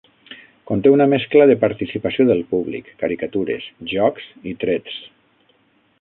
[0.69, 4.97] Conté una mescla de participació del públic, caricatures, jocs i trets.